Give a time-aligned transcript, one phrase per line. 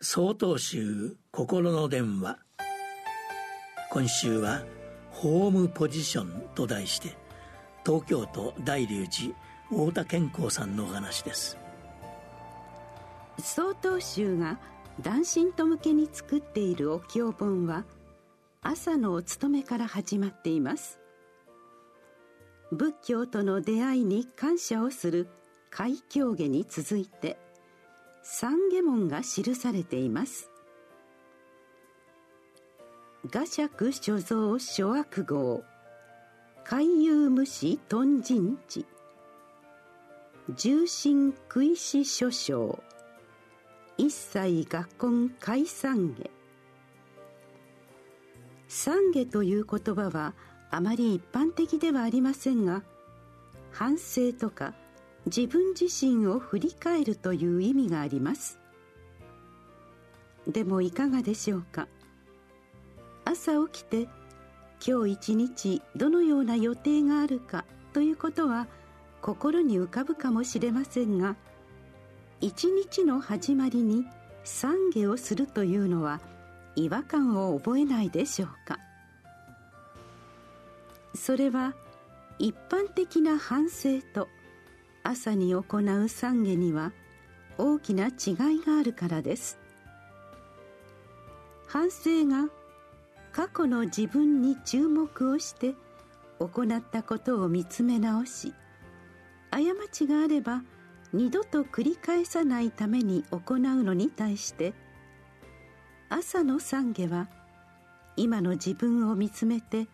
[0.00, 2.38] 総統集心の電話。
[3.90, 4.64] 今週は
[5.10, 7.16] 「ホームポジション」と題して
[7.84, 9.34] 東京都大龍寺
[9.68, 11.58] 太田健康さんのお話です。
[13.42, 14.60] 総統集が
[15.00, 17.84] 男神と向けに作っているお経本は
[18.62, 21.00] 朝のお勤めから始まっています。
[22.70, 25.28] 仏教との出会いに感謝をする
[25.70, 27.47] 開教下に続いて
[28.22, 30.50] 三下門が記されています。
[33.30, 35.64] 画釈所蔵諸悪号。
[36.64, 38.86] 海遊無視頓人地。
[40.54, 42.82] 重心食いし諸将。
[43.96, 46.30] 一切学根解散下。
[48.68, 50.34] 三下という言葉は
[50.70, 52.82] あまり一般的ではありませんが
[53.72, 54.74] 反省とか
[55.26, 58.58] 自分自身を振り返るという意味があります。
[60.46, 61.86] でもいかがでしょうか？
[63.26, 64.08] 朝起きて
[64.86, 68.66] 今日一日どのような予定があるかということは
[69.20, 71.36] 心に浮かぶかもしれませんが
[72.40, 74.06] 一日の始まりに
[74.44, 76.20] 懺悔をするというのは
[76.76, 78.78] 違和感を覚えないでしょうか？
[81.14, 81.74] それは
[82.38, 84.28] 一般的な反省と
[85.08, 86.92] 朝に行う懺悔には
[87.56, 88.14] 大きな違い
[88.64, 89.58] があるからです。
[91.66, 92.48] 反省が
[93.30, 95.74] 過去の自分に注目をして
[96.38, 98.54] 行ったことを見つめ直し
[99.50, 99.58] 過
[99.92, 100.62] ちがあれば
[101.12, 104.72] 二度と繰り返さないために行うのに対して
[106.08, 107.28] 朝の懺悔は
[108.16, 109.88] 今の自分を見つめて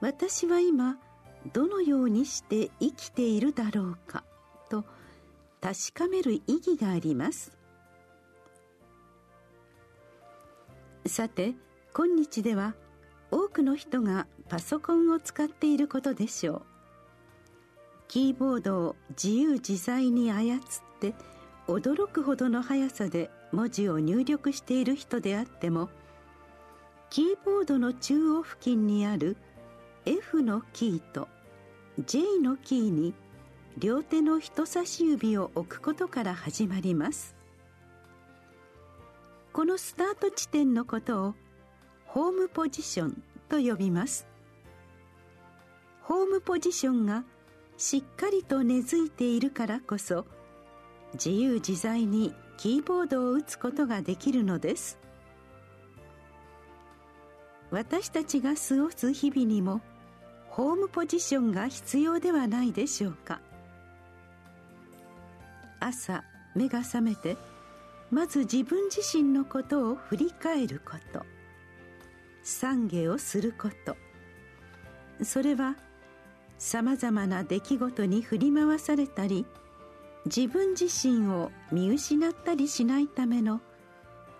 [0.00, 0.98] 私は今
[1.52, 4.24] どのようにして生きているだろうか？
[4.68, 4.84] と
[5.60, 7.56] 確かめる意義があります。
[11.06, 11.54] さて
[11.92, 12.74] 今日では
[13.30, 16.62] 多くの人がパソコンを使っていることでしょう。
[18.08, 20.60] キーボードを自由自在に操っ
[21.00, 21.14] て
[21.68, 25.88] 驚くほどの速さで文字を入力している人であっても
[27.08, 29.36] キーボードの中央付近にある
[30.06, 31.28] F のキーと
[32.06, 33.14] J のキーに
[33.76, 37.34] 両手の人差し指を置くことから始まります。
[39.52, 41.34] このスタート地点のことを
[42.06, 44.26] ホームポジションと呼びます。
[46.02, 47.24] ホームポジションが
[47.76, 50.26] しっかりと根付いているからこそ
[51.14, 54.98] 自由自在にキーボードを打つことができるのです。
[57.70, 59.80] 私たちが過ごす日々にも
[60.50, 63.40] ホームポジションが必要ではないでしょうか。
[65.78, 66.24] 朝
[66.54, 67.36] 目が覚めて
[68.10, 71.24] まず自分自身のことを振り返ること。
[72.44, 73.96] 懺悔をすること。
[75.24, 75.76] それは
[76.58, 79.46] さまざまな出来事に振り回されたり
[80.26, 83.60] 自分自身を見失ったりしないための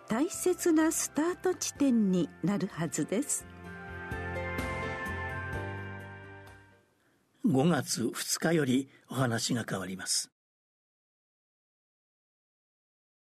[0.08, 3.46] 大切なスタート地点になるはずです。
[7.46, 10.30] 5月2日よりお話が変わります。